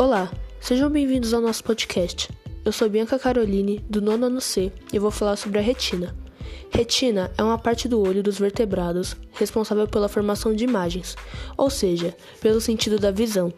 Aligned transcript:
Olá, 0.00 0.32
sejam 0.62 0.88
bem-vindos 0.88 1.34
ao 1.34 1.42
nosso 1.42 1.62
podcast. 1.62 2.30
Eu 2.64 2.72
sou 2.72 2.88
Bianca 2.88 3.18
Caroline, 3.18 3.80
do 3.80 4.00
nono 4.00 4.24
ano 4.24 4.40
C, 4.40 4.72
e 4.90 4.98
vou 4.98 5.10
falar 5.10 5.36
sobre 5.36 5.58
a 5.58 5.60
retina. 5.60 6.16
Retina 6.70 7.30
é 7.36 7.42
uma 7.42 7.58
parte 7.58 7.86
do 7.86 8.00
olho 8.00 8.22
dos 8.22 8.38
vertebrados 8.38 9.14
responsável 9.32 9.86
pela 9.86 10.08
formação 10.08 10.54
de 10.54 10.64
imagens, 10.64 11.16
ou 11.54 11.68
seja, 11.68 12.16
pelo 12.40 12.62
sentido 12.62 12.98
da 12.98 13.10
visão. 13.10 13.52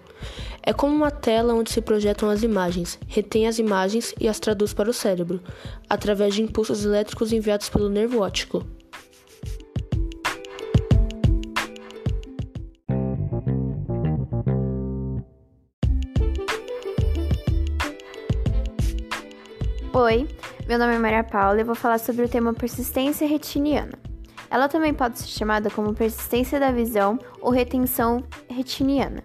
É 0.64 0.73
como 0.73 0.96
uma 0.96 1.12
tela 1.12 1.55
onde 1.55 1.70
se 1.70 1.80
projetam 1.80 2.28
as 2.28 2.43
imagens, 2.43 2.98
retém 3.06 3.46
as 3.46 3.61
imagens 3.61 4.12
e 4.18 4.27
as 4.27 4.40
traduz 4.40 4.74
para 4.74 4.90
o 4.90 4.93
cérebro, 4.93 5.40
através 5.88 6.34
de 6.34 6.43
impulsos 6.43 6.84
elétricos 6.84 7.32
enviados 7.32 7.68
pelo 7.68 7.88
nervo 7.88 8.20
óptico. 8.20 8.66
Oi, 19.95 20.27
meu 20.66 20.78
nome 20.78 20.95
é 20.95 20.98
Maria 20.98 21.23
Paula 21.23 21.60
e 21.60 21.64
vou 21.64 21.74
falar 21.74 21.98
sobre 21.98 22.24
o 22.24 22.28
tema 22.28 22.55
persistência 22.55 23.28
retiniana. 23.28 23.92
Ela 24.51 24.66
também 24.66 24.95
pode 24.95 25.18
ser 25.18 25.27
chamada 25.27 25.68
como 25.68 25.92
persistência 25.92 26.59
da 26.59 26.73
visão 26.73 27.18
ou 27.42 27.51
retenção 27.51 28.24
retiniana. 28.48 29.23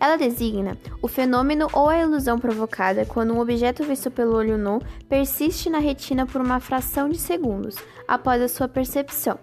Ela 0.00 0.16
designa 0.16 0.78
o 1.02 1.06
fenômeno 1.06 1.68
ou 1.70 1.90
a 1.90 1.98
ilusão 1.98 2.38
provocada 2.38 3.04
quando 3.04 3.34
um 3.34 3.40
objeto 3.40 3.84
visto 3.84 4.10
pelo 4.10 4.34
olho 4.34 4.56
nu 4.56 4.80
persiste 5.06 5.68
na 5.68 5.80
retina 5.80 6.24
por 6.24 6.40
uma 6.40 6.60
fração 6.60 7.10
de 7.10 7.18
segundos 7.18 7.76
após 8.08 8.40
a 8.40 8.48
sua 8.48 8.66
percepção. 8.66 9.38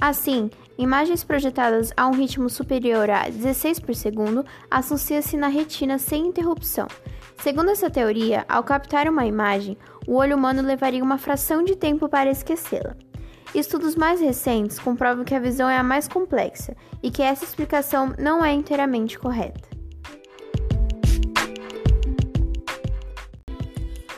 Assim, 0.00 0.48
imagens 0.78 1.22
projetadas 1.22 1.92
a 1.94 2.06
um 2.06 2.12
ritmo 2.12 2.48
superior 2.48 3.10
a 3.10 3.28
16 3.28 3.80
por 3.80 3.94
segundo 3.94 4.42
associam-se 4.70 5.36
na 5.36 5.48
retina 5.48 5.98
sem 5.98 6.28
interrupção. 6.28 6.86
Segundo 7.38 7.70
essa 7.70 7.88
teoria, 7.88 8.44
ao 8.48 8.64
captar 8.64 9.08
uma 9.08 9.24
imagem, 9.24 9.76
o 10.08 10.14
olho 10.14 10.38
humano 10.38 10.62
levaria 10.62 11.04
uma 11.04 11.18
fração 11.18 11.62
de 11.62 11.76
tempo 11.76 12.08
para 12.08 12.30
esquecê-la. 12.30 12.96
Estudos 13.54 13.94
mais 13.94 14.22
recentes 14.22 14.78
comprovam 14.78 15.22
que 15.22 15.34
a 15.34 15.38
visão 15.38 15.68
é 15.68 15.76
a 15.76 15.82
mais 15.82 16.08
complexa 16.08 16.74
e 17.02 17.10
que 17.10 17.20
essa 17.20 17.44
explicação 17.44 18.14
não 18.18 18.42
é 18.42 18.50
inteiramente 18.50 19.18
correta. 19.18 19.68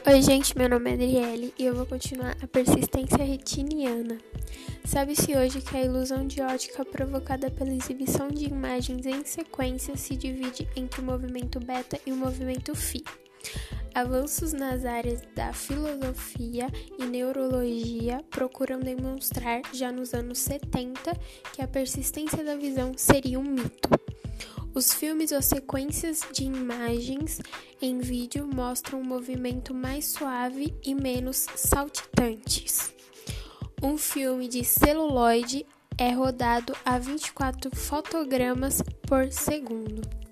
Oi, 0.06 0.22
gente, 0.22 0.56
meu 0.56 0.68
nome 0.68 0.90
é 0.90 0.94
Adriele 0.94 1.52
e 1.58 1.64
eu 1.64 1.74
vou 1.74 1.86
continuar 1.86 2.36
a 2.40 2.46
persistência 2.46 3.24
retiniana. 3.24 4.18
Sabe-se 4.84 5.36
hoje 5.36 5.60
que 5.60 5.76
a 5.76 5.82
ilusão 5.82 6.24
de 6.24 6.40
ótica 6.40 6.84
provocada 6.84 7.50
pela 7.50 7.74
exibição 7.74 8.28
de 8.28 8.44
imagens 8.44 9.06
em 9.06 9.24
sequência 9.24 9.96
se 9.96 10.14
divide 10.14 10.68
entre 10.76 11.00
o 11.00 11.04
movimento 11.04 11.58
beta 11.58 11.98
e 12.06 12.12
o 12.12 12.16
movimento 12.16 12.76
phi. 12.76 13.02
Avanços 13.94 14.52
nas 14.52 14.84
áreas 14.84 15.20
da 15.34 15.52
filosofia 15.52 16.68
e 16.98 17.04
neurologia 17.04 18.24
procuram 18.30 18.78
demonstrar, 18.78 19.62
já 19.72 19.90
nos 19.90 20.14
anos 20.14 20.38
70, 20.38 21.12
que 21.52 21.60
a 21.60 21.66
persistência 21.66 22.44
da 22.44 22.54
visão 22.54 22.92
seria 22.96 23.38
um 23.38 23.42
mito. 23.42 23.90
Os 24.72 24.94
filmes 24.94 25.32
ou 25.32 25.42
sequências 25.42 26.20
de 26.32 26.44
imagens 26.44 27.40
em 27.82 27.98
vídeo 27.98 28.46
mostram 28.46 29.00
um 29.00 29.04
movimento 29.04 29.74
mais 29.74 30.06
suave 30.06 30.72
e 30.84 30.94
menos 30.94 31.46
saltitantes. 31.56 32.94
Um 33.82 33.98
filme 33.98 34.46
de 34.46 34.62
celuloide 34.62 35.66
é 35.98 36.12
rodado 36.12 36.74
a 36.84 36.96
24 36.98 37.74
fotogramas 37.74 38.80
por 39.06 39.32
segundo. 39.32 40.29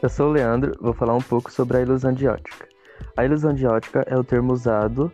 Eu 0.00 0.08
sou 0.08 0.28
o 0.28 0.32
Leandro, 0.32 0.76
vou 0.80 0.92
falar 0.92 1.16
um 1.16 1.20
pouco 1.20 1.50
sobre 1.50 1.78
a 1.78 1.80
ilusão 1.80 2.12
de 2.12 2.28
ótica. 2.28 2.68
A 3.16 3.24
ilusão 3.24 3.52
de 3.52 3.66
ótica 3.66 4.04
é 4.06 4.16
o 4.16 4.22
termo 4.22 4.52
usado 4.52 5.10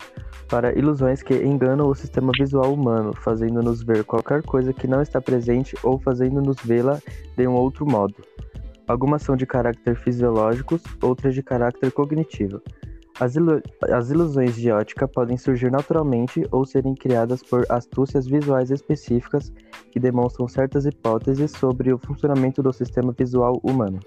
para 0.47 0.79
ilusões 0.79 1.23
que 1.23 1.35
enganam 1.35 1.89
o 1.89 1.95
sistema 1.95 2.31
visual 2.39 2.75
humano, 2.75 3.15
fazendo-nos 3.15 3.83
ver 3.83 4.05
qualquer 4.05 4.43
coisa 4.43 4.75
que 4.75 4.87
não 4.87 5.01
está 5.01 5.23
presente 5.23 5.75
ou 5.83 5.99
fazendo-nos 5.99 6.59
vê-la 6.63 7.01
de 7.35 7.49
um 7.49 7.55
outro 7.55 7.87
modo. 7.91 8.15
Algumas 8.87 9.23
são 9.23 9.35
de 9.35 9.47
caráter 9.47 9.97
fisiológicos, 9.97 10.83
outras 11.03 11.35
de 11.35 11.43
caráter 11.43 11.91
cognitivo. 11.91 12.61
As, 13.19 13.37
ilu 13.37 13.63
as 13.91 14.11
ilusões 14.11 14.55
de 14.55 14.71
ótica 14.71 15.09
podem 15.09 15.39
surgir 15.39 15.71
naturalmente 15.71 16.47
ou 16.51 16.67
serem 16.67 16.95
criadas 16.95 17.43
por 17.43 17.65
astúcias 17.71 18.27
visuais 18.27 18.71
específicas 18.71 19.51
que 19.91 19.99
demonstram 19.99 20.47
certas 20.47 20.85
hipóteses 20.85 21.53
sobre 21.53 21.91
o 21.91 21.97
funcionamento 21.97 22.63
do 22.63 22.73
sistema 22.73 23.15
visual 23.17 23.59
humano. 23.63 23.99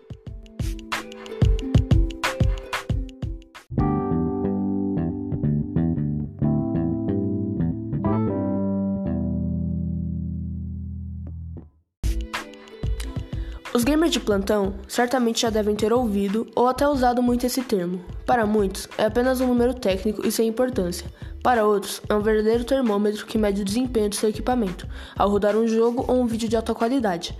Os 13.77 13.83
gamers 13.83 14.11
de 14.11 14.19
plantão 14.19 14.73
certamente 14.87 15.41
já 15.41 15.51
devem 15.51 15.75
ter 15.75 15.93
ouvido 15.93 16.47
ou 16.55 16.65
até 16.67 16.87
usado 16.87 17.21
muito 17.21 17.45
esse 17.45 17.61
termo. 17.61 18.03
Para 18.25 18.43
muitos, 18.43 18.89
é 18.97 19.05
apenas 19.05 19.39
um 19.39 19.45
número 19.45 19.71
técnico 19.71 20.25
e 20.25 20.31
sem 20.31 20.47
importância. 20.47 21.05
Para 21.43 21.63
outros, 21.63 22.01
é 22.09 22.15
um 22.15 22.19
verdadeiro 22.19 22.63
termômetro 22.63 23.27
que 23.27 23.37
mede 23.37 23.61
o 23.61 23.63
desempenho 23.63 24.09
do 24.09 24.15
seu 24.15 24.29
equipamento 24.29 24.87
ao 25.15 25.29
rodar 25.29 25.55
um 25.55 25.67
jogo 25.67 26.03
ou 26.07 26.19
um 26.19 26.25
vídeo 26.25 26.49
de 26.49 26.55
alta 26.55 26.73
qualidade. 26.73 27.37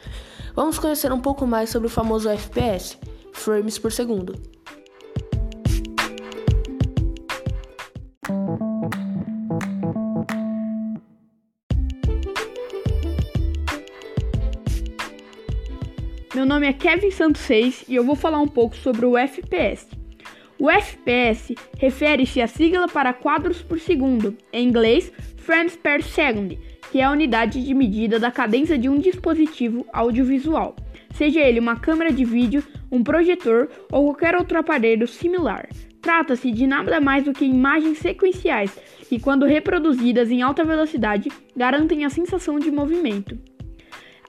Vamos 0.56 0.78
conhecer 0.78 1.12
um 1.12 1.20
pouco 1.20 1.48
mais 1.48 1.72
sobre 1.72 1.88
o 1.88 1.90
famoso 1.90 2.30
FPS, 2.30 3.00
frames 3.34 3.80
por 3.80 3.92
segundo. 3.92 4.36
Meu 16.36 16.46
nome 16.46 16.68
é 16.68 16.74
Kevin 16.74 17.10
Santos 17.10 17.42
6 17.44 17.86
e 17.88 17.96
eu 17.96 18.04
vou 18.04 18.16
falar 18.16 18.40
um 18.40 18.48
pouco 18.48 18.76
sobre 18.76 19.06
o 19.06 19.18
FPS. 19.18 19.88
O 20.60 20.70
FPS 20.70 21.56
refere-se 21.78 22.42
à 22.42 22.48
sigla 22.48 22.86
para 22.88 23.14
quadros 23.14 23.62
por 23.62 23.80
segundo, 23.80 24.36
em 24.52 24.68
inglês 24.68 25.12
frames 25.38 25.78
per 25.78 26.04
second, 26.04 26.60
que 26.92 27.00
é 27.00 27.06
a 27.06 27.12
unidade 27.12 27.64
de 27.64 27.74
medida 27.74 28.20
da 28.20 28.30
cadência 28.30 28.78
de 28.78 28.90
um 28.90 29.00
dispositivo 29.00 29.86
audiovisual, 29.94 30.76
seja 31.14 31.40
ele 31.40 31.62
uma 31.62 31.80
câmera 31.80 32.12
de 32.12 32.26
vídeo, 32.26 32.62
um 32.92 33.02
projetor 33.02 33.70
ou 33.90 34.06
qualquer 34.08 34.36
outro 34.36 34.60
aparelho 34.60 35.08
similar. 35.08 35.70
Trata-se 36.02 36.52
de 36.52 36.68
nada 36.68 37.00
mais 37.00 37.24
do 37.24 37.34
que 37.34 37.46
imagens 37.46 38.00
sequenciais 38.00 38.78
que, 39.08 39.20
quando 39.20 39.46
reproduzidas 39.46 40.30
em 40.30 40.42
alta 40.42 40.66
velocidade, 40.66 41.30
garantem 41.56 42.04
a 42.04 42.10
sensação 42.10 42.60
de 42.60 42.70
movimento. 42.70 43.38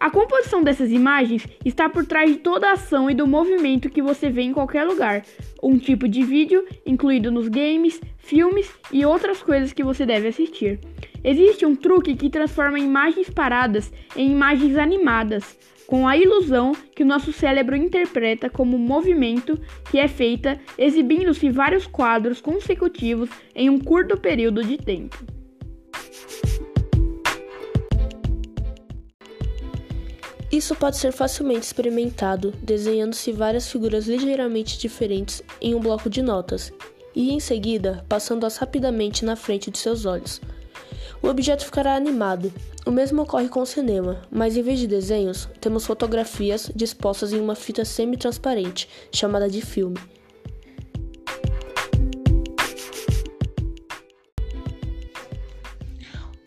A 0.01 0.11
composição 0.11 0.63
dessas 0.63 0.93
imagens 0.93 1.45
está 1.65 1.89
por 1.89 2.07
trás 2.07 2.31
de 2.31 2.39
toda 2.39 2.69
a 2.69 2.73
ação 2.75 3.11
e 3.11 3.15
do 3.15 3.27
movimento 3.27 3.91
que 3.91 4.01
você 4.01 4.31
vê 4.31 4.43
em 4.43 4.53
qualquer 4.53 4.85
lugar. 4.85 5.25
Um 5.61 5.77
tipo 5.77 6.07
de 6.07 6.23
vídeo 6.23 6.65
incluído 6.87 7.33
nos 7.33 7.49
games, 7.49 8.01
filmes 8.17 8.71
e 8.93 9.05
outras 9.05 9.43
coisas 9.43 9.73
que 9.73 9.83
você 9.83 10.07
deve 10.07 10.29
assistir. 10.29 10.79
Existe 11.25 11.67
um 11.67 11.75
truque 11.75 12.15
que 12.15 12.31
transforma 12.31 12.79
imagens 12.79 13.29
paradas 13.29 13.93
em 14.15 14.31
imagens 14.31 14.79
animadas, 14.79 15.59
com 15.89 16.07
a 16.07 16.17
ilusão 16.17 16.73
que 16.95 17.03
o 17.03 17.07
nosso 17.07 17.33
cérebro 17.33 17.75
interpreta 17.75 18.49
como 18.49 18.79
movimento 18.79 19.59
que 19.91 19.99
é 19.99 20.07
feita 20.07 20.61
exibindo-se 20.79 21.51
vários 21.51 21.89
quadros 21.89 22.41
consecutivos 22.41 23.29
em 23.53 23.69
um 23.69 23.81
curto 23.81 24.17
período 24.17 24.63
de 24.63 24.77
tempo. 24.77 25.38
Isso 30.51 30.75
pode 30.75 30.97
ser 30.97 31.13
facilmente 31.13 31.67
experimentado 31.67 32.55
desenhando-se 32.63 33.33
várias 33.33 33.71
figuras 33.71 34.07
ligeiramente 34.07 34.79
diferentes 34.79 35.43
em 35.61 35.75
um 35.75 35.81
bloco 35.81 36.09
de 36.09 36.23
notas 36.23 36.73
e, 37.15 37.31
em 37.31 37.39
seguida, 37.39 38.03
passando-as 38.09 38.57
rapidamente 38.57 39.27
na 39.27 39.37
frente 39.37 39.71
de 39.71 39.77
seus 39.77 40.07
olhos. 40.07 40.41
O 41.23 41.29
objeto 41.29 41.67
ficará 41.67 41.95
animado. 41.95 42.51
O 42.87 42.91
mesmo 42.91 43.23
ocorre 43.23 43.49
com 43.49 43.61
o 43.61 43.67
cinema, 43.67 44.23
mas 44.31 44.57
em 44.57 44.63
vez 44.63 44.79
de 44.79 44.87
desenhos, 44.87 45.47
temos 45.61 45.85
fotografias 45.85 46.71
dispostas 46.75 47.35
em 47.35 47.41
uma 47.41 47.55
fita 47.55 47.85
semi-transparente, 47.85 48.89
chamada 49.13 49.51
de 49.51 49.61
filme. 49.61 49.99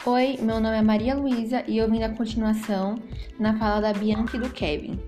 Oi, 0.04 0.38
meu 0.42 0.60
nome 0.60 0.78
é 0.78 0.82
Maria 0.82 1.14
Luísa 1.14 1.64
e 1.68 1.78
eu 1.78 1.88
vim 1.88 2.00
da 2.00 2.10
continuação 2.10 2.96
na 3.42 3.58
fala 3.58 3.82
da 3.82 3.92
Bianca 3.92 4.38
e 4.38 4.40
do 4.40 4.50
Kevin. 4.52 5.00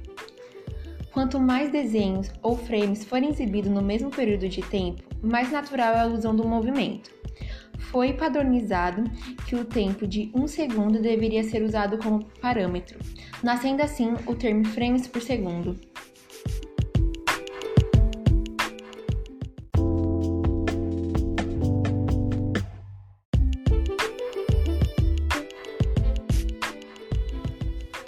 Quanto 1.12 1.39
mais 1.39 1.71
desenhos 1.71 2.31
ou 2.41 2.57
frames 2.57 3.06
forem 3.06 3.30
exibidos 3.30 3.69
no 3.69 3.81
mesmo 3.81 4.09
período 4.09 4.50
de 4.50 4.62
tempo, 4.63 5.03
mais 5.21 5.51
natural 5.51 5.94
é 5.94 6.00
a 6.01 6.07
ilusão 6.07 6.35
do 6.35 6.47
movimento. 6.47 7.12
Foi 7.91 8.13
padronizado 8.13 9.03
que 9.47 9.56
o 9.56 9.63
tempo 9.63 10.07
de 10.07 10.31
um 10.33 10.47
segundo 10.47 11.00
deveria 11.00 11.44
ser 11.44 11.62
usado 11.62 12.00
como 12.00 12.25
parâmetro, 12.41 12.97
nascendo 13.44 13.83
assim 13.83 14.15
o 14.25 14.33
termo 14.33 14.65
frames 14.65 15.07
por 15.07 15.21
segundo. 15.21 15.79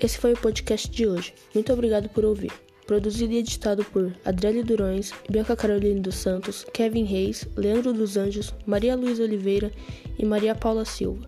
Esse 0.06 0.20
foi 0.20 0.34
o 0.34 0.38
podcast 0.38 0.88
de 0.88 1.08
hoje. 1.08 1.34
Muito 1.52 1.74
obrigado 1.74 2.08
por 2.10 2.24
ouvir. 2.24 2.52
Produzido 2.86 3.34
e 3.34 3.38
editado 3.38 3.84
por 3.86 4.16
Adriele 4.24 4.62
Durões, 4.62 5.12
Bianca 5.28 5.56
Caroline 5.56 6.00
dos 6.00 6.14
Santos, 6.14 6.64
Kevin 6.72 7.06
Reis, 7.06 7.48
Leandro 7.58 7.92
dos 7.92 8.16
Anjos, 8.16 8.54
Maria 8.68 8.96
Luísa 8.96 9.24
Oliveira 9.24 9.72
e 10.20 10.24
Maria 10.24 10.54
Paula 10.54 10.86
Silva. 10.86 11.28